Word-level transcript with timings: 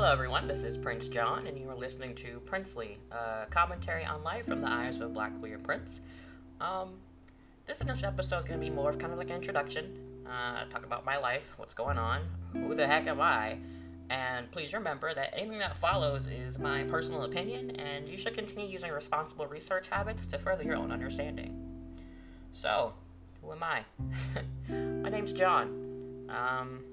Hello, 0.00 0.10
everyone. 0.10 0.48
This 0.48 0.62
is 0.62 0.78
Prynz 0.78 1.10
Jon, 1.10 1.46
and 1.46 1.58
you 1.58 1.68
are 1.68 1.76
listening 1.76 2.14
to 2.14 2.40
Princely, 2.46 2.96
commentary 3.50 4.02
on 4.02 4.24
life 4.24 4.46
from 4.46 4.62
the 4.62 4.66
eyes 4.66 4.98
of 4.98 5.10
a 5.10 5.12
black 5.12 5.38
queer 5.38 5.58
prince. 5.58 6.00
Um, 6.58 6.94
this 7.66 7.82
initial 7.82 8.06
episode 8.06 8.38
is 8.38 8.44
going 8.46 8.58
to 8.58 8.66
be 8.66 8.70
more 8.70 8.88
of 8.88 8.98
kind 8.98 9.12
of 9.12 9.18
like 9.18 9.28
an 9.28 9.36
introduction. 9.36 9.94
Uh, 10.26 10.64
talk 10.70 10.86
about 10.86 11.04
my 11.04 11.18
life, 11.18 11.52
what's 11.58 11.74
going 11.74 11.98
on, 11.98 12.22
who 12.54 12.74
the 12.74 12.86
heck 12.86 13.08
am 13.08 13.20
I, 13.20 13.58
and 14.08 14.50
please 14.50 14.72
remember 14.72 15.12
that 15.12 15.34
anything 15.36 15.58
that 15.58 15.76
follows 15.76 16.28
is 16.28 16.58
my 16.58 16.82
personal 16.84 17.24
opinion, 17.24 17.72
and 17.72 18.08
you 18.08 18.16
should 18.16 18.32
continue 18.32 18.66
using 18.66 18.92
responsible 18.92 19.46
research 19.48 19.88
habits 19.88 20.26
to 20.28 20.38
further 20.38 20.64
your 20.64 20.76
own 20.76 20.92
understanding. 20.92 21.54
So, 22.52 22.94
who 23.42 23.52
am 23.52 23.62
I? 23.62 23.84
my 24.70 25.10
name's 25.10 25.34
John. 25.34 26.26
Um, 26.30 26.84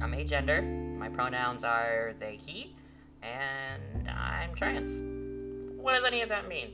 I'm 0.00 0.12
agender. 0.12 0.98
My 0.98 1.08
pronouns 1.08 1.64
are 1.64 2.14
they, 2.18 2.36
he, 2.36 2.76
and 3.22 4.08
I'm 4.08 4.54
trans. 4.54 4.98
What 5.80 5.94
does 5.94 6.04
any 6.04 6.22
of 6.22 6.28
that 6.28 6.48
mean? 6.48 6.72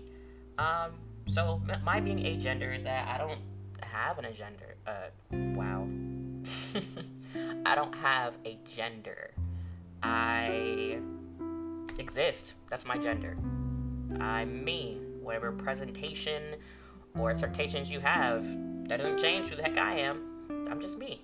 Um, 0.58 0.92
so 1.26 1.60
my 1.82 2.00
being 2.00 2.18
agender 2.18 2.76
is 2.76 2.84
that 2.84 3.08
I 3.08 3.18
don't 3.18 3.40
have 3.82 4.18
an 4.18 4.26
agender. 4.26 4.74
Uh, 4.86 5.08
wow. 5.58 5.88
I 7.66 7.74
don't 7.74 7.94
have 7.94 8.36
a 8.44 8.58
gender. 8.64 9.32
I 10.02 10.98
exist. 11.98 12.54
That's 12.68 12.84
my 12.84 12.98
gender. 12.98 13.36
I'm 14.20 14.64
me. 14.64 14.98
Whatever 15.22 15.52
presentation 15.52 16.56
or 17.18 17.30
expectations 17.30 17.90
you 17.90 18.00
have, 18.00 18.44
that 18.88 18.98
doesn't 18.98 19.18
change 19.18 19.48
who 19.48 19.56
the 19.56 19.62
heck 19.62 19.78
I 19.78 19.94
am. 20.00 20.68
I'm 20.70 20.80
just 20.80 20.98
me. 20.98 21.22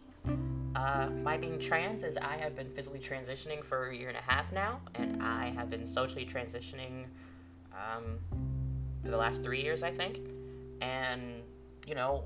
Uh, 0.76 1.08
my 1.22 1.36
being 1.36 1.58
trans 1.58 2.02
is 2.02 2.16
I 2.16 2.36
have 2.36 2.54
been 2.54 2.70
physically 2.70 3.00
transitioning 3.00 3.64
for 3.64 3.88
a 3.88 3.96
year 3.96 4.08
and 4.08 4.16
a 4.16 4.22
half 4.22 4.52
now, 4.52 4.80
and 4.94 5.22
I 5.22 5.50
have 5.50 5.68
been 5.68 5.86
socially 5.86 6.24
transitioning 6.24 7.06
um, 7.72 8.18
for 9.02 9.10
the 9.10 9.16
last 9.16 9.42
three 9.42 9.62
years, 9.62 9.82
I 9.82 9.90
think. 9.90 10.20
And, 10.80 11.42
you 11.86 11.94
know, 11.94 12.24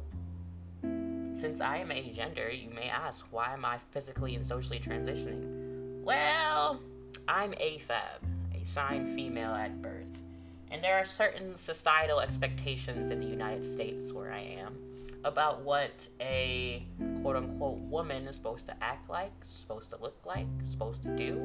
since 1.34 1.60
I 1.60 1.78
am 1.78 1.88
agender, 1.88 2.62
you 2.62 2.70
may 2.70 2.88
ask, 2.88 3.26
why 3.30 3.52
am 3.52 3.64
I 3.64 3.78
physically 3.90 4.34
and 4.36 4.46
socially 4.46 4.78
transitioning? 4.78 6.02
Well, 6.02 6.80
I'm 7.26 7.52
AFAB, 7.52 8.62
assigned 8.62 9.08
female 9.08 9.54
at 9.54 9.80
birth. 9.80 10.22
And 10.70 10.82
there 10.82 10.96
are 10.96 11.04
certain 11.04 11.54
societal 11.54 12.20
expectations 12.20 13.10
in 13.10 13.18
the 13.18 13.26
United 13.26 13.64
States 13.64 14.12
where 14.12 14.32
I 14.32 14.40
am 14.40 14.76
about 15.24 15.62
what 15.62 16.08
a 16.20 16.86
quote 17.22 17.36
unquote 17.36 17.78
woman 17.78 18.28
is 18.28 18.36
supposed 18.36 18.66
to 18.66 18.84
act 18.84 19.08
like, 19.08 19.32
supposed 19.42 19.90
to 19.90 20.00
look 20.00 20.24
like, 20.24 20.46
supposed 20.66 21.02
to 21.02 21.16
do. 21.16 21.38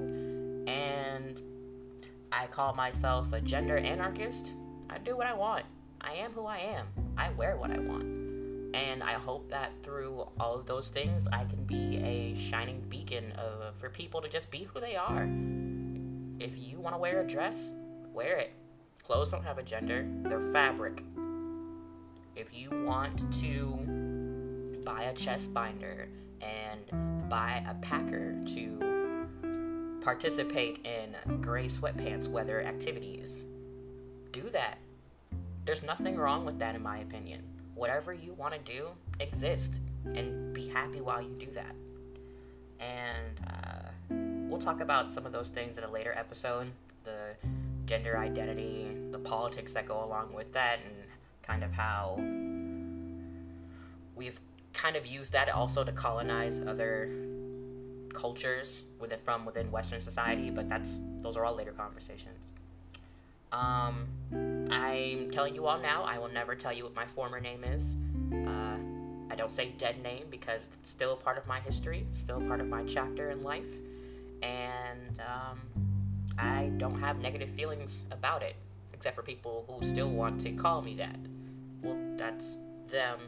And 0.68 1.42
I 2.32 2.48
call 2.48 2.74
myself 2.74 3.34
a 3.34 3.42
gender 3.42 3.78
anarchist. 3.78 4.54
I 4.90 4.98
do 4.98 5.16
what 5.16 5.28
I 5.28 5.34
want. 5.34 5.66
I 6.02 6.14
am 6.14 6.32
who 6.32 6.46
I 6.46 6.60
am. 6.60 6.88
I 7.18 7.30
wear 7.32 7.58
what 7.58 7.72
I 7.72 7.80
want. 7.80 8.04
And 8.74 9.02
I 9.02 9.14
hope 9.14 9.50
that 9.50 9.76
through 9.82 10.28
all 10.40 10.56
of 10.56 10.66
those 10.66 10.90
things, 10.90 11.28
I 11.28 11.46
can 11.46 11.64
be 11.64 11.98
a 11.98 12.36
shining 12.36 12.82
beacon 12.88 13.32
of, 13.32 13.76
for 13.76 13.90
people 13.90 14.22
to 14.22 14.30
just 14.30 14.52
be 14.52 14.68
who 14.72 14.80
they 14.80 14.96
are. 14.96 15.28
If 16.40 16.58
you 16.60 16.80
want 16.80 16.94
to 16.96 17.00
wear 17.00 17.22
a 17.22 17.28
dress, 17.28 17.74
wear 18.14 18.38
it. 18.38 18.54
Clothes 19.04 19.32
don't 19.32 19.44
have 19.44 19.58
a 19.58 19.64
gender, 19.64 20.08
they're 20.24 20.54
fabric. 20.54 21.04
If 22.40 22.54
you 22.54 22.70
want 22.86 23.34
to 23.42 24.80
buy 24.86 25.04
a 25.04 25.14
chest 25.14 25.54
binder 25.54 26.08
and 26.42 27.30
buy 27.30 27.62
a 27.68 27.74
packer 27.86 28.34
to 28.54 29.28
participate 30.02 30.80
in 30.86 31.42
gray 31.42 31.66
sweatpants 31.66 32.30
weather 32.30 32.62
activities, 32.62 33.44
do 34.32 34.50
that. 34.52 34.78
There's 35.66 35.84
nothing 35.84 36.16
wrong 36.16 36.46
with 36.46 36.58
that, 36.60 36.76
in 36.76 36.82
my 36.82 37.00
opinion. 37.00 37.44
Whatever 37.76 38.14
you 38.14 38.32
want 38.32 38.54
to 38.54 38.60
do, 38.62 38.88
exist 39.20 39.82
and 40.06 40.54
be 40.54 40.70
happy 40.70 41.02
while 41.02 41.22
you 41.22 41.36
do 41.38 41.52
that. 41.52 41.76
And 42.80 43.38
uh, 43.48 44.48
we'll 44.50 44.62
talk 44.62 44.80
about 44.80 45.10
some 45.10 45.26
of 45.26 45.34
those 45.34 45.50
things 45.50 45.78
in 45.78 45.84
a 45.84 45.92
later 45.92 46.14
episode 46.18 46.72
the 47.04 47.36
gender 47.86 48.18
identity, 48.18 48.88
the 49.12 49.20
politics 49.20 49.74
that 49.74 49.86
go 49.86 50.06
along 50.06 50.32
with 50.32 50.54
that, 50.54 50.80
and 50.86 50.99
kind 51.50 51.64
of 51.64 51.72
how 51.72 52.16
we've 54.16 54.40
kind 54.74 54.96
of 54.96 55.08
used 55.08 55.34
that 55.34 55.50
also 55.50 55.84
to 55.84 55.92
colonize 55.92 56.60
other 56.60 57.10
cultures 58.14 58.84
within 59.00 59.20
from 59.20 59.46
within 59.46 59.72
Western 59.72 60.02
society. 60.02 60.52
But 60.52 60.70
that's 60.70 61.02
those 61.22 61.36
are 61.38 61.46
all 61.46 61.56
later 61.56 61.72
conversations. 61.72 62.54
Um, 63.52 64.08
I'm 64.70 65.32
telling 65.32 65.56
you 65.56 65.66
all 65.66 65.80
now. 65.80 66.04
I 66.04 66.20
will 66.20 66.30
never 66.30 66.54
tell 66.54 66.72
you 66.72 66.84
what 66.84 66.96
my 66.96 67.08
former 67.08 67.40
name 67.40 67.64
is. 67.64 67.96
Uh, 68.32 68.78
I 69.32 69.36
don't 69.36 69.52
say 69.52 69.74
dead 69.78 70.04
name 70.04 70.26
because 70.30 70.68
it's 70.80 70.90
still 70.90 71.14
a 71.14 71.16
part 71.16 71.40
of 71.40 71.48
my 71.48 71.60
history, 71.60 72.06
still 72.12 72.38
a 72.38 72.48
part 72.48 72.62
of 72.62 72.68
my 72.68 72.84
chapter 72.84 73.32
in 73.32 73.42
life, 73.42 73.74
and 74.44 75.20
um, 75.20 75.62
I 76.38 76.72
don't 76.78 77.00
have 77.00 77.20
negative 77.20 77.50
feelings 77.50 78.04
about 78.12 78.44
it, 78.44 78.56
except 78.94 79.16
for 79.16 79.24
people 79.24 79.66
who 79.68 79.86
still 79.86 80.10
want 80.10 80.40
to 80.42 80.52
call 80.52 80.84
me 80.84 80.96
that. 80.96 81.20
Well, 81.82 81.98
that's 82.18 82.58
them. 82.88 83.20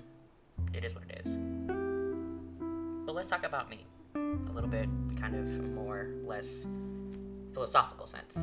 It 0.73 0.83
is 0.83 0.93
what 0.93 1.03
it 1.09 1.21
is. 1.25 1.37
But 3.05 3.15
let's 3.15 3.29
talk 3.29 3.45
about 3.45 3.69
me 3.69 3.85
a 4.15 4.51
little 4.53 4.69
bit, 4.69 4.89
kind 5.19 5.35
of 5.35 5.63
more 5.73 6.11
less 6.23 6.67
philosophical 7.53 8.05
sense. 8.05 8.37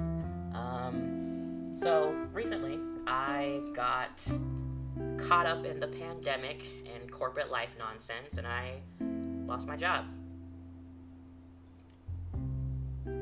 Um, 0.54 1.72
so 1.76 2.14
recently, 2.32 2.78
I 3.06 3.60
got 3.74 4.26
caught 5.18 5.46
up 5.46 5.64
in 5.64 5.78
the 5.78 5.88
pandemic 5.88 6.64
and 6.94 7.10
corporate 7.10 7.50
life 7.50 7.76
nonsense, 7.78 8.38
and 8.38 8.46
I 8.46 8.74
lost 9.46 9.66
my 9.66 9.76
job. 9.76 10.04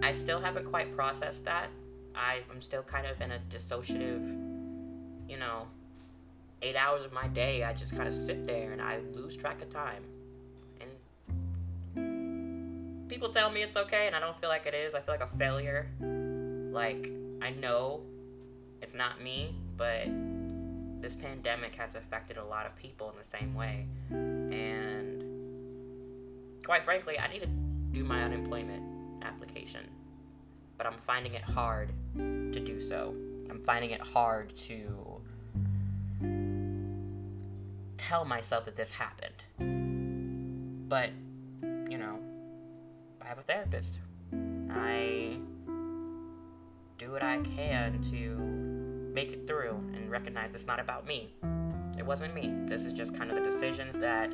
I 0.03 0.13
still 0.13 0.41
haven't 0.41 0.67
quite 0.67 0.95
processed 0.95 1.45
that. 1.45 1.69
I, 2.15 2.41
I'm 2.51 2.61
still 2.61 2.83
kind 2.83 3.07
of 3.07 3.21
in 3.21 3.33
a 3.33 3.39
dissociative, 3.51 4.25
you 5.29 5.39
know, 5.39 5.67
eight 6.66 6.77
hours 6.77 7.04
of 7.04 7.12
my 7.12 7.28
day, 7.28 7.62
I 7.62 7.72
just 7.72 7.94
kind 7.94 8.09
of 8.09 8.15
sit 8.15 8.44
there 8.44 8.72
and 8.72 8.82
I 8.82 8.99
lose 9.15 9.37
track 9.37 9.62
of 9.62 9.71
time. 9.71 10.03
And 11.94 13.09
people 13.09 13.28
tell 13.28 13.50
me 13.50 13.62
it's 13.62 13.77
okay, 13.77 14.09
and 14.09 14.16
I 14.16 14.21
don't 14.21 14.37
feel 14.37 14.49
like 14.49 14.66
it 14.66 14.75
is. 14.75 14.94
I 14.94 15.00
feel 15.00 15.15
like 15.15 15.22
a 15.22 15.37
failure. 15.38 15.88
Like, 16.72 17.12
I 17.41 17.50
know 17.50 18.00
it's 18.82 18.94
not 18.94 19.22
me, 19.22 19.55
but 19.76 20.09
this 21.00 21.15
pandemic 21.15 21.76
has 21.76 21.94
affected 21.94 22.37
a 22.37 22.44
lot 22.44 22.66
of 22.66 22.75
people 22.76 23.10
in 23.10 23.16
the 23.16 23.25
same 23.25 23.55
way. 23.55 23.87
And 24.10 25.22
quite 26.65 26.84
frankly, 26.84 27.16
I 27.16 27.28
need 27.28 27.43
to 27.43 27.49
do 27.93 28.03
my 28.05 28.25
unemployment 28.25 28.82
application. 29.22 29.88
But 30.76 30.88
I'm 30.88 30.99
finding 30.99 31.34
it 31.34 31.43
hard 31.43 31.93
to 32.16 32.59
do 32.60 32.81
so. 32.81 33.15
I'm 33.49 33.62
finding 33.62 33.93
it 33.93 34.00
hard 34.00 34.56
to 34.56 35.16
tell 38.06 38.25
myself 38.25 38.65
that 38.65 38.77
this 38.77 38.93
happened. 38.93 39.43
But, 40.89 41.11
you 41.91 41.99
know, 41.99 42.21
I 43.21 43.27
have 43.27 43.39
a 43.39 43.43
therapist. 43.43 43.99
I 44.71 45.39
do 46.99 47.11
what 47.11 47.22
I 47.22 47.41
can 47.41 48.00
to 48.11 48.37
make 49.12 49.33
it 49.33 49.47
through 49.49 49.75
and 49.94 50.09
recognize 50.09 50.55
it's 50.55 50.67
not 50.69 50.78
about 50.78 51.06
me. 51.06 51.34
It 51.99 52.06
wasn't 52.06 52.33
me. 52.34 52.53
This 52.67 52.84
is 52.84 52.93
just 52.93 53.12
kind 53.17 53.31
of 53.31 53.37
the 53.37 53.43
decisions 53.43 53.99
that 53.99 54.33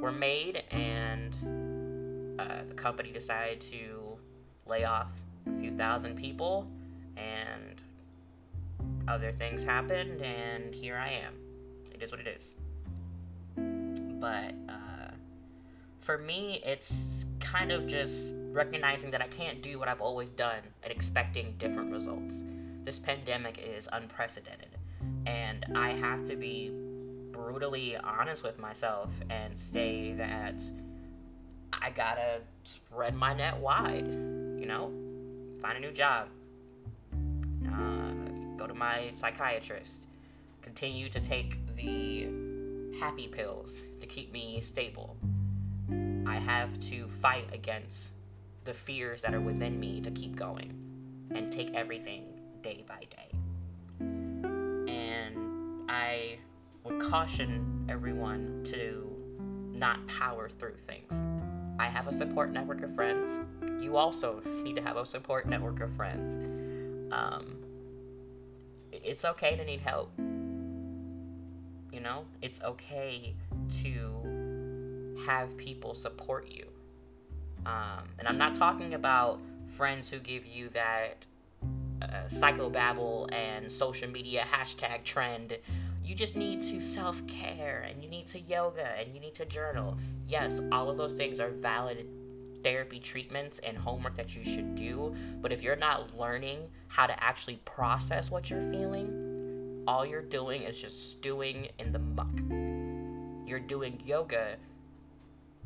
were 0.00 0.12
made, 0.12 0.62
and 0.70 2.38
uh, 2.38 2.62
the 2.68 2.74
company 2.74 3.10
decided 3.10 3.60
to 3.62 4.16
lay 4.66 4.84
off 4.84 5.12
a 5.46 5.58
few 5.58 5.72
thousand 5.72 6.16
people, 6.16 6.68
and 7.16 7.82
other 9.08 9.32
things 9.32 9.64
happened, 9.64 10.22
and 10.22 10.72
here 10.74 10.96
I 10.96 11.10
am. 11.10 11.34
It 11.92 12.02
is 12.02 12.12
what 12.12 12.20
it 12.20 12.28
is. 12.28 12.54
But 14.22 14.54
uh, 14.68 15.10
for 15.98 16.16
me, 16.16 16.62
it's 16.64 17.26
kind 17.40 17.72
of 17.72 17.88
just 17.88 18.34
recognizing 18.52 19.10
that 19.10 19.20
I 19.20 19.26
can't 19.26 19.60
do 19.60 19.80
what 19.80 19.88
I've 19.88 20.00
always 20.00 20.30
done 20.30 20.60
and 20.84 20.92
expecting 20.92 21.56
different 21.58 21.90
results. 21.90 22.44
This 22.84 23.00
pandemic 23.00 23.58
is 23.58 23.88
unprecedented, 23.92 24.78
and 25.26 25.66
I 25.74 25.94
have 25.94 26.22
to 26.28 26.36
be 26.36 26.70
brutally 27.32 27.96
honest 27.96 28.44
with 28.44 28.60
myself 28.60 29.10
and 29.28 29.58
say 29.58 30.12
that 30.12 30.62
I 31.72 31.90
gotta 31.90 32.42
spread 32.62 33.16
my 33.16 33.34
net 33.34 33.56
wide, 33.56 34.06
you 34.06 34.66
know? 34.66 34.92
Find 35.60 35.76
a 35.76 35.80
new 35.80 35.90
job, 35.90 36.28
uh, 37.12 38.12
go 38.56 38.68
to 38.68 38.74
my 38.74 39.10
psychiatrist, 39.16 40.06
continue 40.62 41.08
to 41.08 41.18
take 41.18 41.58
the 41.74 42.51
happy 42.98 43.28
pills 43.28 43.82
to 44.00 44.06
keep 44.06 44.32
me 44.32 44.60
stable. 44.60 45.16
I 46.26 46.38
have 46.38 46.78
to 46.80 47.08
fight 47.08 47.48
against 47.52 48.12
the 48.64 48.72
fears 48.72 49.22
that 49.22 49.34
are 49.34 49.40
within 49.40 49.78
me 49.78 50.00
to 50.00 50.10
keep 50.10 50.36
going 50.36 50.72
and 51.34 51.50
take 51.52 51.74
everything 51.74 52.24
day 52.62 52.84
by 52.86 53.04
day. 53.10 53.32
And 54.00 55.90
I 55.90 56.38
would 56.84 57.00
caution 57.00 57.86
everyone 57.88 58.62
to 58.66 59.08
not 59.72 60.06
power 60.06 60.48
through 60.48 60.76
things. 60.76 61.24
I 61.78 61.86
have 61.86 62.06
a 62.06 62.12
support 62.12 62.52
network 62.52 62.82
of 62.82 62.94
friends. 62.94 63.40
You 63.80 63.96
also 63.96 64.40
need 64.62 64.76
to 64.76 64.82
have 64.82 64.96
a 64.96 65.04
support 65.04 65.48
network 65.48 65.80
of 65.80 65.92
friends. 65.92 66.36
Um, 67.12 67.56
it's 68.92 69.24
okay 69.24 69.56
to 69.56 69.64
need 69.64 69.80
help. 69.80 70.12
You 71.92 72.00
know, 72.00 72.24
it's 72.40 72.60
okay 72.62 73.34
to 73.82 75.18
have 75.26 75.56
people 75.56 75.94
support 75.94 76.48
you. 76.48 76.66
Um, 77.66 78.08
and 78.18 78.26
I'm 78.26 78.38
not 78.38 78.54
talking 78.54 78.94
about 78.94 79.40
friends 79.68 80.10
who 80.10 80.18
give 80.18 80.46
you 80.46 80.68
that 80.70 81.26
uh, 82.02 82.06
psychobabble 82.26 83.32
and 83.32 83.70
social 83.70 84.08
media 84.08 84.44
hashtag 84.50 85.04
trend. 85.04 85.58
You 86.04 86.14
just 86.14 86.34
need 86.34 86.62
to 86.62 86.80
self 86.80 87.24
care 87.26 87.86
and 87.88 88.02
you 88.02 88.10
need 88.10 88.26
to 88.28 88.40
yoga 88.40 88.86
and 88.98 89.14
you 89.14 89.20
need 89.20 89.34
to 89.34 89.46
journal. 89.46 89.98
Yes, 90.26 90.60
all 90.72 90.90
of 90.90 90.96
those 90.96 91.12
things 91.12 91.38
are 91.38 91.50
valid 91.50 92.06
therapy 92.64 92.98
treatments 92.98 93.58
and 93.60 93.76
homework 93.76 94.16
that 94.16 94.34
you 94.34 94.44
should 94.44 94.74
do. 94.74 95.14
But 95.40 95.52
if 95.52 95.62
you're 95.62 95.76
not 95.76 96.16
learning 96.18 96.68
how 96.88 97.06
to 97.06 97.24
actually 97.24 97.56
process 97.64 98.30
what 98.30 98.50
you're 98.50 98.62
feeling, 98.70 99.21
all 99.86 100.06
you're 100.06 100.22
doing 100.22 100.62
is 100.62 100.80
just 100.80 101.10
stewing 101.10 101.68
in 101.78 101.92
the 101.92 101.98
muck. 101.98 102.38
You're 103.46 103.60
doing 103.60 104.00
yoga 104.04 104.56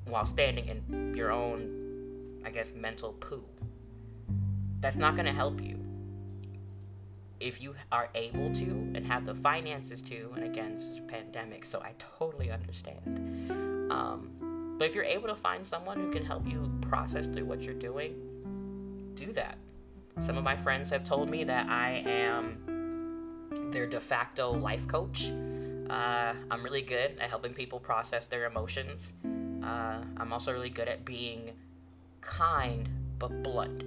while 0.07 0.25
standing 0.25 0.69
in 0.69 1.15
your 1.15 1.33
own, 1.33 2.41
I 2.45 2.51
guess, 2.51 2.73
mental 2.75 3.13
poo. 3.15 3.45
That's 4.81 4.97
not 4.97 5.15
going 5.15 5.27
to 5.27 5.33
help 5.33 5.63
you. 5.63 5.83
If 7.39 7.61
you 7.61 7.75
are 7.93 8.09
able 8.15 8.51
to 8.55 8.65
and 8.95 9.07
have 9.07 9.27
the 9.27 9.35
finances 9.35 10.01
to, 10.03 10.33
and 10.37 10.45
again, 10.45 10.73
it's 10.77 11.01
pandemic, 11.07 11.65
so 11.67 11.81
I 11.81 11.93
totally 11.99 12.51
understand. 12.51 13.91
Um, 13.91 14.77
but 14.79 14.87
if 14.87 14.95
you're 14.95 15.05
able 15.05 15.29
to 15.29 15.37
find 15.37 15.67
someone 15.67 15.99
who 15.99 16.11
can 16.11 16.25
help 16.25 16.47
you 16.47 16.71
process 16.81 17.29
through 17.29 17.45
what 17.45 17.63
you're 17.63 17.75
doing, 17.75 18.15
do 19.15 19.33
that. 19.33 19.59
Some 20.21 20.39
of 20.39 20.45
my 20.45 20.57
friends 20.57 20.89
have 20.91 21.05
told 21.05 21.29
me 21.29 21.45
that 21.45 21.69
I 21.69 22.03
am 22.07 22.76
their 23.71 23.87
de 23.87 24.01
facto 24.01 24.53
life 24.53 24.87
coach. 24.89 25.31
Uh, 25.89 26.35
I'm 26.51 26.63
really 26.63 26.83
good 26.83 27.19
at 27.21 27.29
helping 27.29 27.55
people 27.55 27.79
process 27.79 28.27
their 28.27 28.47
emotions. 28.47 29.13
Uh, 29.63 30.01
I'm 30.17 30.33
also 30.33 30.53
really 30.53 30.71
good 30.71 30.89
at 30.89 31.05
being 31.05 31.53
kind 32.21 32.89
but 33.19 33.43
blunt. 33.43 33.83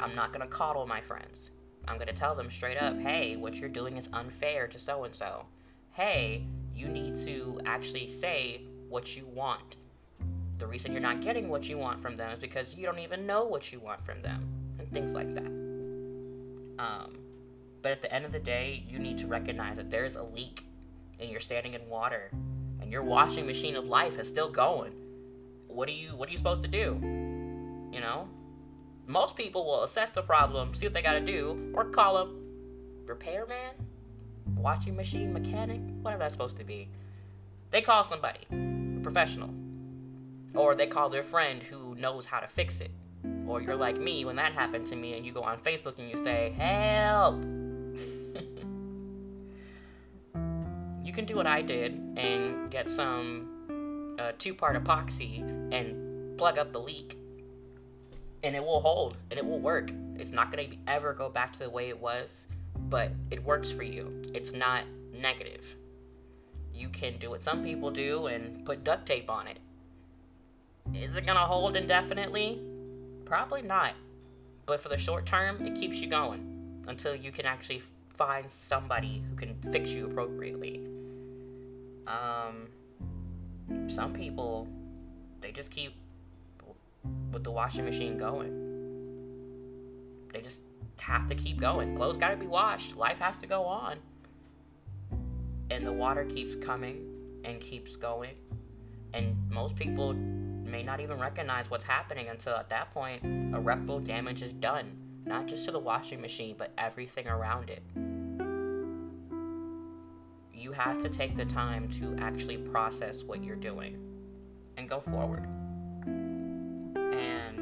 I'm 0.00 0.14
not 0.14 0.32
to 0.42 0.46
coddle 0.46 0.86
my 0.86 1.00
friends. 1.00 1.50
I'm 1.88 1.96
to 2.08 2.12
tell 2.12 2.34
them 2.34 2.50
straight 2.50 2.78
up 2.78 2.98
hey, 3.00 3.36
what 3.36 3.56
you're 3.56 3.68
doing 3.68 3.96
is 3.96 4.08
unfair 4.12 4.68
to 4.68 4.78
so 4.78 5.04
and 5.04 5.14
so. 5.14 5.46
Hey, 5.92 6.44
you 6.74 6.88
need 6.88 7.16
to 7.24 7.60
actually 7.66 8.08
say 8.08 8.62
what 8.88 9.16
you 9.16 9.26
want 9.26 9.76
the 10.62 10.68
reason 10.68 10.92
you're 10.92 11.00
not 11.00 11.20
getting 11.20 11.48
what 11.48 11.68
you 11.68 11.76
want 11.76 12.00
from 12.00 12.14
them 12.14 12.30
is 12.30 12.38
because 12.38 12.76
you 12.76 12.86
don't 12.86 13.00
even 13.00 13.26
know 13.26 13.42
what 13.42 13.72
you 13.72 13.80
want 13.80 14.00
from 14.00 14.20
them, 14.20 14.46
and 14.78 14.88
things 14.92 15.12
like 15.12 15.34
that. 15.34 15.50
Um, 16.78 17.18
but 17.82 17.92
at 17.92 18.00
the 18.00 18.12
end 18.12 18.24
of 18.24 18.32
the 18.32 18.38
day, 18.38 18.84
you 18.88 18.98
need 18.98 19.18
to 19.18 19.26
recognize 19.26 19.76
that 19.76 19.90
there's 19.90 20.14
a 20.14 20.22
leak 20.22 20.64
and 21.18 21.30
you're 21.30 21.40
standing 21.40 21.74
in 21.74 21.88
water 21.88 22.30
and 22.80 22.90
your 22.90 23.02
washing 23.02 23.46
machine 23.46 23.76
of 23.76 23.84
life 23.84 24.18
is 24.18 24.28
still 24.28 24.50
going. 24.50 24.92
What 25.66 25.88
are 25.88 25.92
you 25.92 26.16
what 26.16 26.28
are 26.28 26.32
you 26.32 26.38
supposed 26.38 26.62
to 26.62 26.68
do? 26.68 26.98
You 27.92 28.00
know? 28.00 28.28
Most 29.06 29.36
people 29.36 29.64
will 29.64 29.82
assess 29.82 30.10
the 30.10 30.22
problem, 30.22 30.74
see 30.74 30.86
what 30.86 30.94
they 30.94 31.02
gotta 31.02 31.20
do, 31.20 31.72
or 31.74 31.84
call 31.86 32.16
a 32.16 32.28
repairman, 33.04 33.74
washing 34.56 34.96
machine 34.96 35.32
mechanic, 35.32 35.80
whatever 36.02 36.20
that's 36.20 36.34
supposed 36.34 36.56
to 36.58 36.64
be. 36.64 36.88
They 37.70 37.82
call 37.82 38.04
somebody, 38.04 38.40
a 38.50 39.00
professional. 39.02 39.50
Or 40.54 40.74
they 40.74 40.86
call 40.86 41.08
their 41.08 41.22
friend 41.22 41.62
who 41.62 41.94
knows 41.96 42.26
how 42.26 42.40
to 42.40 42.46
fix 42.46 42.80
it. 42.80 42.90
Or 43.46 43.60
you're 43.60 43.76
like 43.76 43.98
me 43.98 44.24
when 44.24 44.36
that 44.36 44.52
happened 44.52 44.86
to 44.86 44.96
me 44.96 45.16
and 45.16 45.26
you 45.26 45.32
go 45.32 45.42
on 45.42 45.58
Facebook 45.58 45.98
and 45.98 46.08
you 46.08 46.16
say, 46.16 46.54
Help! 46.56 47.42
You 51.12 51.16
can 51.16 51.26
do 51.26 51.36
what 51.36 51.46
I 51.46 51.60
did 51.60 51.92
and 52.16 52.70
get 52.70 52.88
some 52.88 54.16
uh, 54.18 54.32
two 54.38 54.54
part 54.54 54.82
epoxy 54.82 55.42
and 55.70 56.38
plug 56.38 56.56
up 56.56 56.72
the 56.72 56.80
leak. 56.80 57.18
And 58.42 58.56
it 58.56 58.64
will 58.64 58.80
hold 58.80 59.18
and 59.30 59.38
it 59.38 59.44
will 59.44 59.60
work. 59.60 59.92
It's 60.16 60.32
not 60.32 60.50
going 60.50 60.70
to 60.70 60.76
ever 60.86 61.12
go 61.12 61.28
back 61.28 61.52
to 61.52 61.58
the 61.58 61.68
way 61.68 61.90
it 61.90 62.00
was, 62.00 62.46
but 62.88 63.12
it 63.30 63.44
works 63.44 63.70
for 63.70 63.82
you. 63.82 64.22
It's 64.32 64.54
not 64.54 64.84
negative. 65.12 65.76
You 66.74 66.88
can 66.88 67.18
do 67.18 67.28
what 67.28 67.44
some 67.44 67.62
people 67.62 67.90
do 67.90 68.28
and 68.28 68.64
put 68.64 68.82
duct 68.82 69.04
tape 69.04 69.28
on 69.28 69.46
it 69.48 69.58
is 70.94 71.16
it 71.16 71.26
going 71.26 71.36
to 71.36 71.44
hold 71.44 71.76
indefinitely? 71.76 72.58
Probably 73.26 73.60
not. 73.60 73.92
But 74.64 74.80
for 74.80 74.88
the 74.88 74.96
short 74.98 75.26
term, 75.26 75.64
it 75.66 75.74
keeps 75.74 75.98
you 75.98 76.08
going 76.08 76.82
until 76.88 77.14
you 77.14 77.32
can 77.32 77.44
actually 77.44 77.82
find 78.08 78.50
somebody 78.50 79.22
who 79.28 79.36
can 79.36 79.54
fix 79.70 79.90
you 79.90 80.06
appropriately. 80.06 80.86
Um, 82.06 82.68
some 83.88 84.12
people, 84.12 84.68
they 85.40 85.52
just 85.52 85.70
keep 85.70 85.94
with 87.32 87.44
the 87.44 87.50
washing 87.50 87.84
machine 87.84 88.16
going. 88.18 88.58
They 90.32 90.40
just 90.40 90.60
have 91.00 91.26
to 91.28 91.34
keep 91.34 91.60
going. 91.60 91.94
Clothes 91.94 92.16
got 92.16 92.30
to 92.30 92.36
be 92.36 92.46
washed. 92.46 92.96
Life 92.96 93.18
has 93.18 93.36
to 93.38 93.46
go 93.46 93.64
on. 93.64 93.98
And 95.70 95.86
the 95.86 95.92
water 95.92 96.24
keeps 96.24 96.54
coming 96.54 97.06
and 97.44 97.60
keeps 97.60 97.96
going. 97.96 98.34
And 99.14 99.36
most 99.50 99.76
people 99.76 100.14
may 100.14 100.82
not 100.82 101.00
even 101.00 101.18
recognize 101.18 101.70
what's 101.70 101.84
happening 101.84 102.28
until 102.28 102.54
at 102.54 102.70
that 102.70 102.92
point 102.92 103.24
irreparable 103.24 104.00
damage 104.00 104.42
is 104.42 104.52
done, 104.52 104.96
not 105.26 105.46
just 105.46 105.64
to 105.66 105.70
the 105.70 105.78
washing 105.78 106.20
machine, 106.20 106.54
but 106.56 106.72
everything 106.78 107.26
around 107.26 107.68
it. 107.68 107.82
You 110.72 110.78
have 110.78 111.02
to 111.02 111.10
take 111.10 111.36
the 111.36 111.44
time 111.44 111.90
to 112.00 112.16
actually 112.18 112.56
process 112.56 113.24
what 113.24 113.44
you're 113.44 113.56
doing 113.56 113.98
and 114.78 114.88
go 114.88 115.00
forward. 115.00 115.46
And 116.96 117.60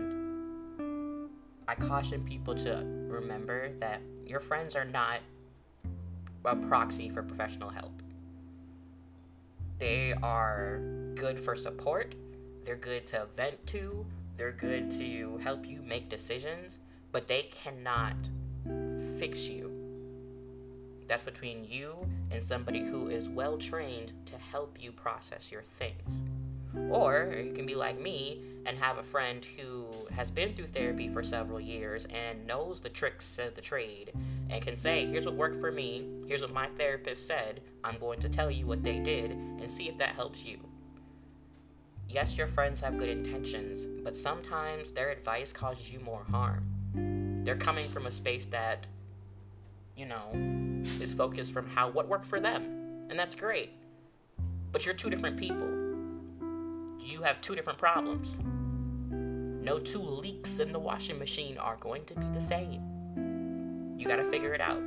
I 1.67 1.75
caution 1.75 2.23
people 2.23 2.55
to 2.55 2.85
remember 3.09 3.73
that 3.81 4.01
your 4.25 4.39
friends 4.39 4.77
are 4.77 4.85
not 4.85 5.19
a 6.45 6.55
proxy 6.55 7.11
for 7.11 7.25
professional 7.25 7.69
help. 7.69 8.01
They 9.81 10.15
are 10.23 10.79
good 11.17 11.37
for 11.37 11.57
support, 11.57 12.15
they're 12.63 12.77
good 12.77 13.09
to 13.09 13.27
vent 13.35 13.67
to, 13.69 14.07
they're 14.37 14.53
good 14.53 14.89
to 14.93 15.41
help 15.43 15.67
you 15.67 15.83
make 15.83 16.09
decisions, 16.09 16.79
but 17.11 17.27
they 17.27 17.49
cannot 17.51 18.15
fix 19.19 19.49
you. 19.49 19.70
That's 21.11 21.25
between 21.25 21.65
you 21.65 21.97
and 22.31 22.41
somebody 22.41 22.85
who 22.85 23.09
is 23.09 23.29
well 23.29 23.59
trained 23.59 24.13
to 24.27 24.39
help 24.39 24.79
you 24.81 24.93
process 24.93 25.51
your 25.51 25.63
things. 25.63 26.21
Or 26.89 27.35
you 27.45 27.53
can 27.53 27.67
be 27.67 27.75
like 27.75 28.01
me 28.01 28.41
and 28.65 28.79
have 28.79 28.99
a 28.99 29.03
friend 29.03 29.45
who 29.45 30.07
has 30.13 30.31
been 30.31 30.55
through 30.55 30.69
therapy 30.69 31.09
for 31.09 31.25
several 31.25 31.59
years 31.59 32.07
and 32.07 32.47
knows 32.47 32.79
the 32.79 32.91
tricks 32.91 33.41
of 33.41 33.57
the 33.57 33.61
trade 33.61 34.13
and 34.51 34.63
can 34.63 34.77
say, 34.77 35.05
here's 35.05 35.27
what 35.27 35.35
worked 35.35 35.57
for 35.57 35.73
me, 35.73 36.07
here's 36.29 36.43
what 36.43 36.53
my 36.53 36.69
therapist 36.69 37.27
said, 37.27 37.61
I'm 37.83 37.99
going 37.99 38.21
to 38.21 38.29
tell 38.29 38.49
you 38.49 38.69
what 38.69 38.85
they 38.85 39.01
did 39.01 39.33
and 39.33 39.69
see 39.69 39.89
if 39.89 39.97
that 39.97 40.15
helps 40.15 40.45
you 40.45 40.61
yes, 42.09 42.37
your 42.37 42.49
friends 42.49 42.81
have 42.81 42.99
good 42.99 43.09
intentions, 43.09 43.87
but 44.03 44.17
sometimes 44.17 44.91
their 44.91 45.11
advice 45.11 45.53
causes 45.53 45.93
you 45.93 46.01
more 46.01 46.25
harm. 46.29 46.65
They're 47.45 47.57
coming 47.57 47.85
from 47.85 48.07
a 48.07 48.11
space 48.11 48.47
that, 48.47 48.87
you 49.97 50.07
know, 50.07 50.70
is 51.01 51.15
focused 51.15 51.53
from 51.53 51.69
how 51.69 51.91
what 51.91 52.09
worked 52.09 52.27
for 52.27 52.41
them. 52.41 52.63
And 53.09 53.19
that's 53.19 53.35
great. 53.35 53.73
But 54.73 54.87
you're 54.87 54.95
two 54.95 55.11
different 55.11 55.37
people. 55.37 55.69
You 57.01 57.23
have 57.23 57.41
two 57.41 57.55
different 57.55 57.79
problems. 57.79 58.39
No 59.11 59.79
two 59.79 60.01
leaks 60.01 60.59
in 60.59 60.73
the 60.73 60.79
washing 60.79 61.19
machine 61.19 61.59
are 61.59 61.77
going 61.77 62.05
to 62.07 62.15
be 62.15 62.27
the 62.29 62.41
same. 62.41 63.95
You 63.99 64.07
got 64.07 64.17
to 64.17 64.25
figure 64.25 64.55
it 64.55 64.61
out. 64.61 64.83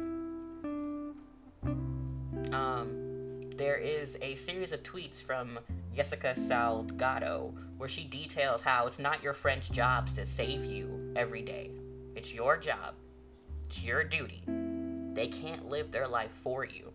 Um, 2.52 3.52
there 3.56 3.78
is 3.78 4.18
a 4.22 4.36
series 4.36 4.72
of 4.72 4.82
tweets 4.84 5.22
from 5.22 5.60
Jessica 5.94 6.34
Salgado 6.36 7.54
where 7.78 7.90
she 7.90 8.04
details 8.06 8.62
how 8.62 8.88
it's 8.88 9.00
not 9.00 9.22
your 9.22 9.34
friend's 9.34 9.70
jobs 9.70 10.14
to 10.14 10.26
save 10.26 10.66
you 10.66 11.14
every 11.16 11.42
day. 11.42 11.72
It's 12.16 12.34
your 12.34 12.58
job. 12.58 12.96
It's 13.66 13.84
your 13.84 14.04
duty. 14.04 14.44
They 15.14 15.28
can't 15.28 15.70
live 15.70 15.92
their 15.92 16.08
life 16.08 16.32
for 16.32 16.66
you. 16.66 16.92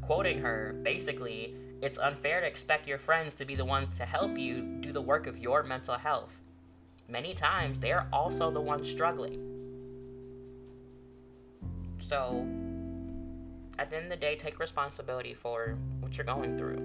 Quoting 0.00 0.40
her, 0.40 0.80
basically, 0.82 1.54
it's 1.82 1.98
unfair 1.98 2.40
to 2.40 2.46
expect 2.46 2.88
your 2.88 2.98
friends 2.98 3.34
to 3.36 3.44
be 3.44 3.54
the 3.54 3.64
ones 3.64 3.88
to 3.90 4.04
help 4.04 4.38
you 4.38 4.60
do 4.80 4.92
the 4.92 5.00
work 5.00 5.26
of 5.26 5.38
your 5.38 5.62
mental 5.62 5.96
health. 5.96 6.38
many 7.08 7.34
times 7.34 7.80
they're 7.80 8.06
also 8.12 8.52
the 8.52 8.60
ones 8.60 8.88
struggling. 8.88 9.40
So, 12.00 12.46
at 13.78 13.90
the 13.90 13.96
end 13.96 14.04
of 14.04 14.10
the 14.10 14.16
day, 14.16 14.36
take 14.36 14.60
responsibility 14.60 15.34
for 15.34 15.76
what 15.98 16.16
you're 16.16 16.24
going 16.24 16.56
through 16.56 16.76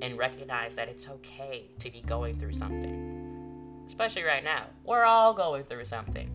and 0.00 0.16
recognize 0.16 0.74
that 0.76 0.88
it's 0.88 1.08
okay 1.08 1.64
to 1.78 1.90
be 1.90 2.00
going 2.02 2.38
through 2.38 2.54
something. 2.54 3.84
Especially 3.86 4.22
right 4.22 4.44
now. 4.44 4.66
We're 4.84 5.04
all 5.04 5.34
going 5.34 5.64
through 5.64 5.84
something. 5.84 6.30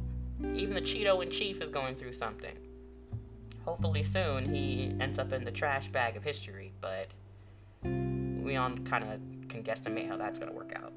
Even 0.54 0.76
the 0.76 0.82
Cheeto 0.82 1.22
in 1.24 1.32
chief 1.32 1.62
is 1.62 1.70
going 1.70 1.96
through 1.96 2.14
something. 2.14 2.56
Hopefully, 3.70 4.02
soon 4.02 4.52
he 4.52 4.96
ends 5.00 5.20
up 5.20 5.32
in 5.32 5.44
the 5.44 5.52
trash 5.52 5.90
bag 5.90 6.18
of 6.18 6.24
history, 6.24 6.74
but 6.82 7.08
we 7.84 8.56
all 8.56 8.72
kind 8.78 9.04
of 9.04 9.20
can 9.48 9.62
guesstimate 9.62 10.08
how 10.08 10.18
that's 10.18 10.40
going 10.40 10.52
to 10.52 10.58
work 10.58 10.74
out. 10.76 10.92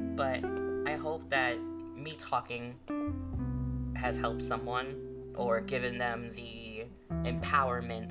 But 0.00 0.42
I 0.90 0.96
hope 0.96 1.28
that 1.28 1.58
me 1.94 2.16
talking 2.18 2.76
has 3.94 4.16
helped 4.16 4.40
someone 4.40 5.34
or 5.34 5.60
given 5.60 5.98
them 5.98 6.30
the 6.30 6.86
empowerment 7.24 8.08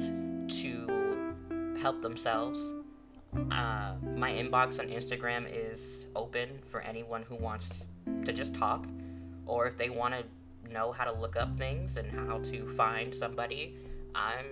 to 0.62 1.82
help 1.82 2.04
themselves. 2.04 2.72
Uh, 3.34 3.96
my 4.16 4.32
inbox 4.32 4.80
on 4.80 4.90
Instagram 4.90 5.48
is 5.52 6.06
open 6.16 6.50
for 6.68 6.82
anyone 6.82 7.24
who 7.24 7.36
wants 7.36 7.90
to 8.26 8.32
just 8.32 8.54
talk, 8.54 8.86
or 9.48 9.66
if 9.66 9.76
they 9.76 9.90
want 9.90 10.14
to 10.14 10.24
know 10.72 10.92
how 10.92 11.06
to 11.06 11.14
look 11.14 11.36
up 11.36 11.56
things 11.56 11.98
and 11.98 12.12
how 12.12 12.40
to 12.40 12.68
find 12.70 13.14
somebody. 13.14 13.76
I'm 14.16 14.46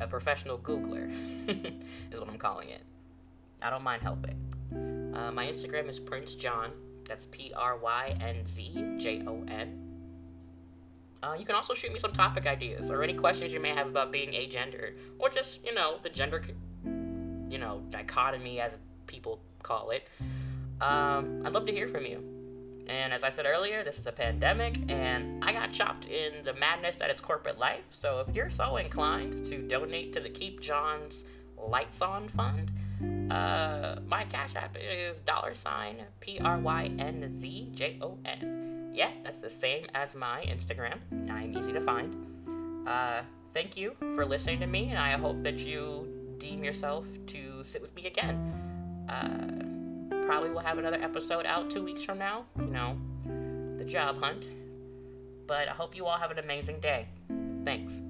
a 0.00 0.06
professional 0.06 0.58
Googler, 0.58 1.10
is 2.12 2.20
what 2.20 2.28
I'm 2.28 2.38
calling 2.38 2.68
it. 2.68 2.82
I 3.60 3.70
don't 3.70 3.82
mind 3.82 4.02
helping. 4.02 4.36
Uh, 5.14 5.30
my 5.30 5.46
Instagram 5.46 5.88
is 5.88 6.00
Prynz 6.00 6.36
Jon. 6.38 6.70
That's 7.04 7.26
P 7.26 7.52
R 7.54 7.76
Y 7.76 8.16
N 8.20 8.46
Z 8.46 8.96
J 8.98 9.22
O 9.26 9.44
N. 9.48 9.92
Uh, 11.22 11.34
you 11.38 11.44
can 11.44 11.54
also 11.54 11.72
shoot 11.72 11.92
me 11.92 11.98
some 11.98 12.12
topic 12.12 12.46
ideas 12.46 12.90
or 12.90 13.02
any 13.02 13.14
questions 13.14 13.52
you 13.52 13.60
may 13.60 13.68
have 13.70 13.86
about 13.86 14.10
being 14.10 14.30
agender 14.30 14.94
or 15.20 15.28
just, 15.28 15.64
you 15.64 15.72
know, 15.72 15.98
the 16.02 16.10
gender, 16.10 16.42
you 16.84 17.58
know, 17.58 17.82
dichotomy 17.90 18.60
as 18.60 18.76
people 19.06 19.40
call 19.62 19.90
it. 19.90 20.08
Um, 20.80 21.42
I'd 21.44 21.52
love 21.52 21.66
to 21.66 21.72
hear 21.72 21.86
from 21.86 22.06
you. 22.06 22.31
And 22.88 23.12
as 23.12 23.22
I 23.24 23.28
said 23.28 23.46
earlier, 23.46 23.84
this 23.84 23.98
is 23.98 24.06
a 24.06 24.12
pandemic, 24.12 24.78
and 24.90 25.42
I 25.44 25.52
got 25.52 25.72
chopped 25.72 26.06
in 26.06 26.42
the 26.42 26.52
madness 26.54 26.96
that 26.96 27.10
is 27.10 27.20
corporate 27.20 27.58
life. 27.58 27.84
So 27.92 28.24
if 28.26 28.34
you're 28.34 28.50
so 28.50 28.76
inclined 28.76 29.44
to 29.44 29.58
donate 29.66 30.12
to 30.14 30.20
the 30.20 30.28
Keep 30.28 30.60
John's 30.60 31.24
Lights 31.56 32.02
On 32.02 32.28
Fund, 32.28 32.72
uh, 33.30 33.96
my 34.06 34.24
Cash 34.24 34.56
App 34.56 34.76
is 34.80 35.20
dollar 35.20 35.54
sign 35.54 36.02
P 36.20 36.38
R 36.40 36.58
Y 36.58 36.90
N 36.98 37.28
Z 37.28 37.70
J 37.72 37.98
O 38.02 38.18
N. 38.24 38.90
Yeah, 38.94 39.10
that's 39.22 39.38
the 39.38 39.50
same 39.50 39.86
as 39.94 40.14
my 40.14 40.44
Instagram. 40.46 40.98
I'm 41.30 41.56
easy 41.56 41.72
to 41.72 41.80
find. 41.80 42.86
Uh, 42.86 43.22
thank 43.54 43.76
you 43.76 43.94
for 44.14 44.26
listening 44.26 44.60
to 44.60 44.66
me, 44.66 44.90
and 44.90 44.98
I 44.98 45.12
hope 45.12 45.42
that 45.44 45.60
you 45.60 46.36
deem 46.38 46.62
yourself 46.64 47.06
to 47.26 47.62
sit 47.62 47.80
with 47.80 47.94
me 47.94 48.06
again. 48.06 48.36
Uh, 49.08 49.71
probably 50.32 50.48
will 50.48 50.60
have 50.60 50.78
another 50.78 50.96
episode 50.96 51.44
out 51.44 51.68
two 51.68 51.82
weeks 51.82 52.06
from 52.06 52.18
now. 52.18 52.46
You 52.58 52.68
know, 52.68 52.96
the 53.76 53.84
job 53.84 54.16
hunt. 54.16 54.46
But 55.46 55.68
I 55.68 55.72
hope 55.72 55.94
you 55.94 56.06
all 56.06 56.16
have 56.16 56.30
an 56.30 56.38
amazing 56.38 56.80
day. 56.80 57.06
Thanks. 57.66 58.00